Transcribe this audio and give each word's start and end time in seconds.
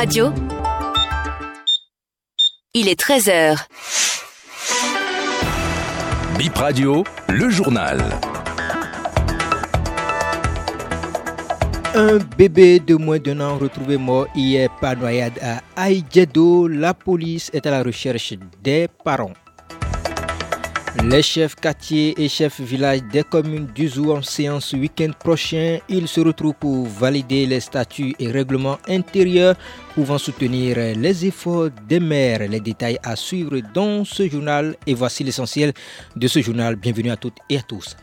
Radio. 0.00 0.32
Il 2.72 2.88
est 2.88 2.98
13h. 2.98 3.66
Bip 6.38 6.56
Radio, 6.56 7.04
le 7.28 7.50
journal. 7.50 7.98
Un 11.94 12.16
bébé 12.38 12.80
de 12.80 12.94
moins 12.94 13.18
d'un 13.18 13.40
an 13.40 13.58
retrouvé 13.58 13.98
mort 13.98 14.26
hier 14.34 14.70
par 14.80 14.96
noyade 14.96 15.38
à 15.42 15.60
Aïdjedo. 15.76 16.66
La 16.66 16.94
police 16.94 17.50
est 17.52 17.66
à 17.66 17.70
la 17.70 17.82
recherche 17.82 18.32
des 18.62 18.88
parents. 19.04 19.34
Les 20.98 21.22
chefs 21.22 21.54
quartiers 21.54 22.20
et 22.20 22.28
chefs 22.28 22.60
villages 22.60 23.04
des 23.12 23.22
communes 23.22 23.66
d'Uzou 23.66 24.10
en 24.10 24.22
séance 24.22 24.72
week-end 24.72 25.12
prochain, 25.16 25.78
ils 25.88 26.08
se 26.08 26.20
retrouvent 26.20 26.54
pour 26.54 26.84
valider 26.88 27.46
les 27.46 27.60
statuts 27.60 28.14
et 28.18 28.28
règlements 28.28 28.76
intérieurs 28.88 29.54
pouvant 29.94 30.18
soutenir 30.18 30.76
les 30.96 31.26
efforts 31.26 31.70
des 31.88 32.00
maires. 32.00 32.48
Les 32.48 32.58
détails 32.58 32.98
à 33.04 33.14
suivre 33.14 33.60
dans 33.72 34.04
ce 34.04 34.28
journal 34.28 34.74
et 34.84 34.94
voici 34.94 35.22
l'essentiel 35.22 35.72
de 36.16 36.26
ce 36.26 36.42
journal. 36.42 36.74
Bienvenue 36.74 37.12
à 37.12 37.16
toutes 37.16 37.38
et 37.48 37.58
à 37.58 37.62
tous. 37.62 37.96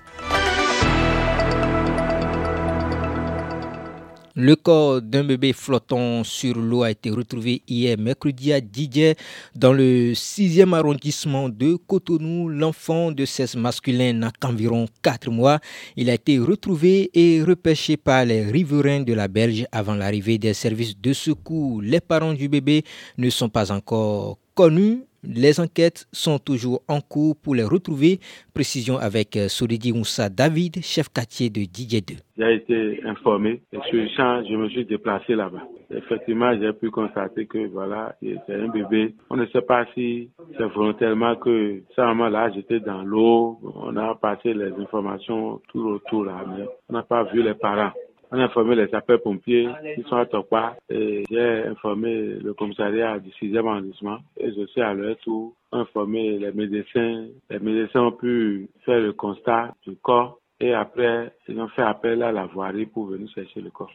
Le 4.39 4.55
corps 4.55 5.01
d'un 5.01 5.23
bébé 5.23 5.51
flottant 5.51 6.23
sur 6.23 6.59
l'eau 6.59 6.83
a 6.83 6.91
été 6.91 7.09
retrouvé 7.09 7.63
hier 7.67 7.97
mercredi 7.97 8.53
à 8.53 8.61
Didier 8.61 9.15
dans 9.55 9.73
le 9.73 10.13
6e 10.13 10.75
arrondissement 10.75 11.49
de 11.49 11.75
Cotonou. 11.75 12.47
L'enfant 12.47 13.11
de 13.11 13.25
16 13.25 13.55
masculin 13.55 14.13
n'a 14.13 14.31
qu'environ 14.39 14.85
4 15.01 15.31
mois. 15.31 15.59
Il 15.95 16.07
a 16.11 16.13
été 16.13 16.37
retrouvé 16.37 17.09
et 17.15 17.41
repêché 17.41 17.97
par 17.97 18.25
les 18.25 18.43
riverains 18.43 19.01
de 19.01 19.13
la 19.13 19.27
Belge 19.27 19.65
avant 19.71 19.95
l'arrivée 19.95 20.37
des 20.37 20.53
services 20.53 20.95
de 21.01 21.13
secours. 21.13 21.81
Les 21.81 21.99
parents 21.99 22.35
du 22.35 22.47
bébé 22.47 22.83
ne 23.17 23.31
sont 23.31 23.49
pas 23.49 23.71
encore 23.71 24.37
connus. 24.53 25.06
Les 25.23 25.59
enquêtes 25.59 26.07
sont 26.11 26.37
toujours 26.37 26.81
en 26.87 27.01
cours 27.01 27.35
pour 27.35 27.55
les 27.55 27.63
retrouver. 27.63 28.19
Précision 28.53 28.97
avec 28.97 29.35
euh, 29.35 29.47
Solidi 29.47 29.91
Moussa 29.91 30.29
David, 30.29 30.83
chef 30.83 31.09
quartier 31.09 31.49
de 31.49 31.61
Didier 31.61 32.01
2. 32.01 32.15
J'ai 32.37 32.55
été 32.55 33.01
informé 33.03 33.61
et 33.73 33.77
sur 33.89 33.95
le 33.97 34.07
champ, 34.15 34.43
je 34.47 34.55
me 34.55 34.69
suis 34.69 34.85
déplacé 34.85 35.35
là-bas. 35.35 35.63
Effectivement, 35.89 36.51
j'ai 36.59 36.71
pu 36.73 36.91
constater 36.91 37.45
que 37.45 37.67
voilà, 37.67 38.15
c'est 38.21 38.53
un 38.53 38.67
bébé. 38.67 39.15
On 39.29 39.37
ne 39.37 39.45
sait 39.47 39.61
pas 39.61 39.85
si 39.95 40.29
c'est 40.57 40.65
volontairement 40.65 41.35
que 41.35 41.81
sa 41.95 42.05
maman 42.05 42.29
là, 42.29 42.51
j'étais 42.53 42.79
dans 42.79 43.01
l'eau. 43.03 43.59
On 43.75 43.95
a 43.97 44.15
passé 44.15 44.53
les 44.53 44.71
informations 44.73 45.61
tout 45.69 45.87
autour 45.87 46.25
là, 46.25 46.43
mais 46.47 46.65
on 46.89 46.93
n'a 46.93 47.03
pas 47.03 47.23
vu 47.23 47.41
les 47.41 47.53
parents. 47.55 47.91
On 48.29 48.39
a 48.39 48.43
informé 48.43 48.75
les 48.75 48.89
sapeurs-pompiers 48.89 49.69
qui 49.95 50.03
sont 50.09 50.17
à 50.17 50.25
Tokwa 50.25 50.75
et 50.89 51.23
j'ai 51.31 51.63
informé 51.67 52.11
le 52.43 52.53
commissariat 52.53 53.19
du 53.19 53.29
6e 53.29 53.65
arrondissement 53.65 54.17
et 54.37 54.51
je 54.51 54.65
suis 54.67 54.81
à 54.81 54.93
leur 54.93 55.15
tour 55.19 55.53
informé 55.71 56.37
les 56.37 56.51
médecins. 56.51 57.27
Les 57.49 57.59
médecins 57.59 58.01
ont 58.01 58.11
pu 58.11 58.67
faire 58.85 58.99
le 58.99 59.13
constat 59.13 59.73
du 59.87 59.95
corps 59.95 60.39
et 60.59 60.73
après, 60.73 61.31
ils 61.47 61.57
ont 61.57 61.69
fait 61.69 61.83
appel 61.83 62.21
à 62.21 62.33
la 62.33 62.47
voirie 62.47 62.85
pour 62.85 63.05
venir 63.05 63.29
chercher 63.33 63.61
le 63.61 63.69
corps. 63.69 63.91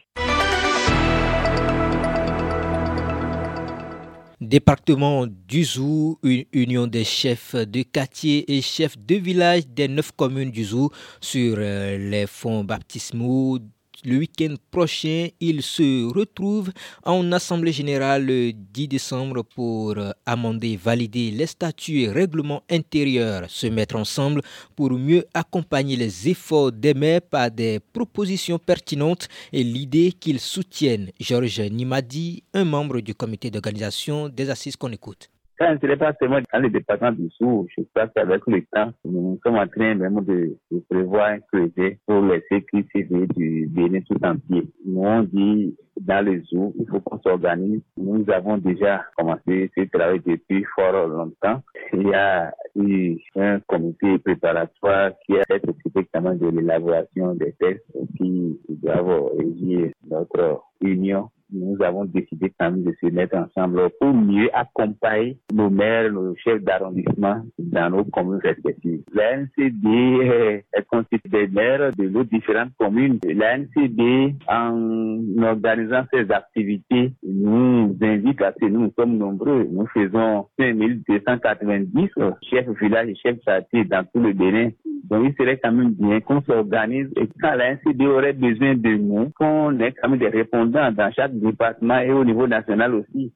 Département 4.41 5.25
d'Uzou, 5.27 6.17
une 6.23 6.43
union 6.53 6.87
des 6.87 7.03
chefs 7.03 7.55
de 7.55 7.83
quartier 7.83 8.51
et 8.51 8.61
chefs 8.61 8.97
de 8.97 9.15
village 9.15 9.67
des 9.67 9.87
neuf 9.87 10.11
communes 10.11 10.51
d'Uzou 10.51 10.89
sur 11.21 11.55
euh, 11.57 11.97
les 11.97 12.25
fonds 12.27 12.63
baptismaux 12.63 13.59
le 14.05 14.17
week-end 14.17 14.55
prochain, 14.71 15.27
ils 15.39 15.61
se 15.61 16.11
retrouvent 16.13 16.71
en 17.03 17.31
Assemblée 17.31 17.71
générale 17.71 18.25
le 18.25 18.51
10 18.51 18.87
décembre 18.87 19.43
pour 19.43 19.95
amender, 20.25 20.77
valider 20.77 21.31
les 21.31 21.45
statuts 21.45 22.01
et 22.01 22.09
règlements 22.09 22.63
intérieurs, 22.69 23.49
se 23.49 23.67
mettre 23.67 23.95
ensemble 23.95 24.41
pour 24.75 24.91
mieux 24.91 25.25
accompagner 25.33 25.95
les 25.95 26.29
efforts 26.29 26.71
des 26.71 26.93
maires 26.93 27.21
par 27.21 27.51
des 27.51 27.79
propositions 27.79 28.59
pertinentes 28.59 29.27
et 29.51 29.63
l'idée 29.63 30.11
qu'ils 30.11 30.39
soutiennent. 30.39 31.11
Georges 31.19 31.61
Nimadi, 31.61 32.43
un 32.53 32.65
membre 32.65 32.99
du 32.99 33.15
comité 33.15 33.49
d'organisation 33.51 34.29
des 34.29 34.49
assises 34.49 34.75
qu'on 34.75 34.91
écoute. 34.91 35.29
Ça 35.59 35.75
ne 35.75 35.95
pas 35.95 36.13
seulement 36.19 36.39
dans 36.51 36.59
le 36.59 36.69
département 36.69 37.11
du 37.11 37.29
Sous. 37.37 37.67
Je 37.77 37.83
crois 37.93 38.07
qu'avec 38.07 38.41
le 38.47 38.61
temps, 38.73 38.91
nous 39.05 39.39
sommes 39.43 39.57
en 39.57 39.67
train 39.67 39.93
même 39.93 40.19
de, 40.25 40.57
prévoir 40.89 41.29
un 41.29 41.39
projet 41.51 41.99
pour 42.07 42.21
laisser 42.21 42.65
CV 42.71 43.27
du 43.35 43.67
Bénin 43.67 44.01
tout 44.01 44.17
entier. 44.23 44.67
Nous 44.85 45.01
on 45.01 45.21
dit 45.23 45.75
dans 45.99 46.25
le 46.25 46.41
zoo, 46.43 46.73
il 46.79 46.87
faut 46.87 46.99
qu'on 47.01 47.19
s'organise. 47.19 47.81
Nous 47.97 48.25
avons 48.31 48.57
déjà 48.57 49.05
commencé 49.15 49.71
ce 49.77 49.83
travail 49.83 50.21
depuis 50.25 50.65
fort 50.75 51.07
longtemps. 51.07 51.61
Il 51.93 52.07
y 52.07 52.13
a 52.13 52.51
eu 52.75 53.17
un 53.35 53.59
comité 53.67 54.17
préparatoire 54.19 55.11
qui 55.25 55.37
a 55.37 55.41
été 55.55 55.69
occupé 55.69 56.07
de 56.13 56.49
l'élaboration 56.49 57.35
des 57.35 57.53
textes 57.59 57.85
qui 58.17 58.59
doivent 58.69 59.29
régir 59.37 59.91
notre 60.09 60.63
union 60.81 61.29
nous 61.53 61.77
avons 61.81 62.05
décidé 62.05 62.51
quand 62.59 62.71
même 62.71 62.83
de 62.83 62.93
se 62.99 63.07
mettre 63.07 63.37
ensemble 63.37 63.89
pour 63.99 64.13
mieux 64.13 64.49
accompagner 64.53 65.37
nos 65.53 65.69
maires, 65.69 66.11
nos 66.11 66.35
chefs 66.35 66.63
d'arrondissement 66.63 67.41
dans 67.59 67.89
nos 67.89 68.03
communes 68.05 68.41
respectives. 68.43 69.03
La 69.13 69.37
NCD 69.37 70.63
est 70.73 70.85
constituée 70.87 71.29
des 71.29 71.47
maires 71.47 71.91
de 71.97 72.09
nos 72.09 72.23
différentes 72.23 72.73
communes. 72.77 73.19
La 73.23 73.57
NCD, 73.57 74.35
en 74.47 75.43
organisant 75.43 76.03
ses 76.13 76.29
activités, 76.31 77.13
nous 77.23 77.95
invite 78.01 78.41
à 78.41 78.53
ce 78.59 78.65
nous 78.65 78.91
sommes 78.97 79.17
nombreux. 79.17 79.67
Nous 79.71 79.87
faisons 79.87 80.47
5290 80.57 82.09
chefs 82.49 82.69
village 82.81 83.09
et 83.09 83.15
chefs 83.15 83.39
quartier 83.45 83.85
dans 83.85 84.03
tout 84.03 84.19
le 84.19 84.33
Bénin. 84.33 84.69
Donc, 85.09 85.25
il 85.25 85.35
serait 85.35 85.59
quand 85.61 85.71
même 85.71 85.91
bien 85.91 86.21
qu'on 86.21 86.41
s'organise 86.41 87.07
et 87.17 87.27
quand 87.41 87.55
la 87.55 87.75
NCD 87.75 88.05
aurait 88.05 88.33
besoin 88.33 88.75
de 88.75 88.95
nous, 88.95 89.31
qu'on 89.37 89.79
ait 89.79 89.91
quand 89.91 90.09
même 90.09 90.19
des 90.19 90.29
répondants 90.29 90.91
dans 90.91 91.11
chaque 91.11 91.33
département 91.33 91.99
et 91.99 92.11
au 92.11 92.23
niveau 92.23 92.47
national 92.47 92.95
aussi. 92.95 93.33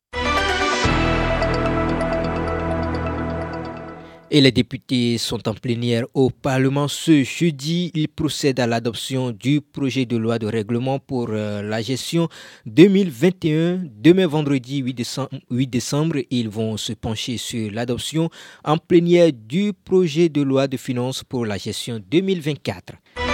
Et 4.30 4.42
les 4.42 4.52
députés 4.52 5.18
sont 5.18 5.48
en 5.48 5.54
plénière 5.54 6.04
au 6.14 6.30
Parlement 6.30 6.90
ce 6.90 7.24
jeudi. 7.24 7.92
Ils 7.96 8.10
procèdent 8.10 8.60
à 8.60 8.68
l'adoption 8.68 9.32
du 9.32 9.62
projet 9.62 10.06
de 10.06 10.18
loi 10.18 10.38
de 10.38 10.48
règlement 10.48 11.00
pour 11.00 11.30
euh, 11.30 11.62
la 11.62 11.82
gestion 11.82 12.28
2021. 12.66 13.84
Demain 13.86 14.28
vendredi 14.28 14.80
8 14.80 14.94
décembre, 14.94 15.30
8 15.50 15.68
décembre, 15.68 16.18
ils 16.30 16.50
vont 16.50 16.76
se 16.76 16.92
pencher 16.92 17.38
sur 17.38 17.72
l'adoption 17.72 18.30
en 18.66 18.78
plénière 18.78 19.32
du 19.32 19.72
projet 19.72 20.28
de 20.28 20.42
loi 20.42 20.68
de 20.68 20.76
finances 20.76 21.24
pour 21.24 21.46
la 21.46 21.58
gestion 21.58 22.02
2024. 22.12 23.27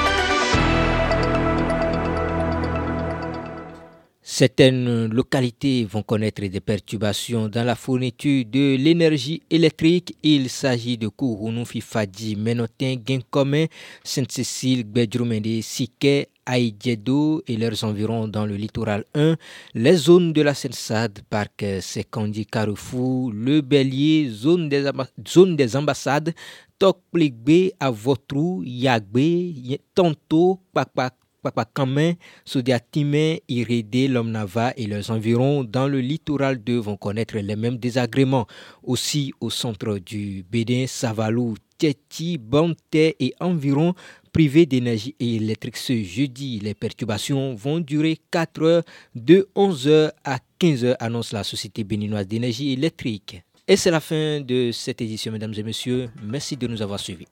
Certaines 4.35 5.13
localités 5.13 5.85
vont 5.85 6.01
connaître 6.01 6.41
des 6.41 6.59
perturbations 6.59 7.49
dans 7.49 7.63
la 7.63 7.75
fourniture 7.75 8.43
de 8.45 8.75
l'énergie 8.77 9.43
électrique. 9.51 10.17
Il 10.23 10.49
s'agit 10.49 10.97
de 10.97 11.07
Kourounou, 11.07 11.65
Fifadi, 11.65 12.35
Menotin, 12.35 12.95
Genkome, 13.07 13.67
Sainte-Cécile, 14.03 14.85
Gbedjoumende, 14.85 15.61
Siké, 15.61 16.29
Aïdjedo 16.47 17.43
et 17.45 17.57
leurs 17.57 17.83
environs 17.83 18.27
dans 18.27 18.47
le 18.47 18.55
littoral 18.55 19.05
1, 19.13 19.35
les 19.75 19.95
zones 19.97 20.33
de 20.33 20.41
la 20.41 20.55
Seine-Sade, 20.55 21.19
Parc 21.29 21.63
Sekandi 21.79 22.47
Carrefour, 22.47 23.31
Le 23.31 23.61
Bélier, 23.61 24.29
zone 24.31 24.67
des, 24.67 25.75
ambassades, 25.75 26.33
Tokplikbe, 26.79 27.69
Avotrou, 27.79 28.63
Yagbe, 28.65 29.77
Tonto, 29.93 30.59
Pakpak, 30.73 31.13
Papakamen, 31.43 32.15
Sodiatime, 32.45 33.39
Irédé, 33.47 34.07
Lomnava 34.07 34.73
et 34.77 34.87
leurs 34.87 35.11
environs 35.11 35.63
dans 35.63 35.87
le 35.87 35.99
littoral 35.99 36.63
2 36.63 36.77
vont 36.77 36.97
connaître 36.97 37.37
les 37.37 37.55
mêmes 37.55 37.77
désagréments. 37.77 38.47
Aussi 38.81 39.33
au 39.41 39.49
centre 39.49 39.99
du 39.99 40.45
Bédin, 40.49 40.85
Savalou, 40.87 41.55
Tchéti, 41.79 42.37
Bante 42.37 42.95
et 42.95 43.35
environ 43.39 43.93
privés 44.31 44.65
d'énergie 44.65 45.15
électrique 45.19 45.77
ce 45.77 46.01
jeudi. 46.01 46.59
Les 46.59 46.73
perturbations 46.73 47.53
vont 47.53 47.79
durer 47.79 48.17
4 48.31 48.63
heures 48.63 48.83
de 49.13 49.47
11 49.55 49.87
h 49.87 50.11
à 50.23 50.39
15 50.57 50.85
h 50.85 50.95
annonce 50.99 51.33
la 51.33 51.43
Société 51.43 51.83
béninoise 51.83 52.27
d'énergie 52.27 52.71
électrique. 52.71 53.43
Et 53.67 53.77
c'est 53.77 53.91
la 53.91 54.01
fin 54.01 54.41
de 54.41 54.71
cette 54.73 55.01
édition, 55.01 55.31
mesdames 55.31 55.53
et 55.55 55.63
messieurs. 55.63 56.09
Merci 56.21 56.57
de 56.57 56.67
nous 56.67 56.81
avoir 56.81 56.99
suivis. 56.99 57.27